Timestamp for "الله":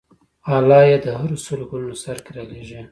0.55-0.83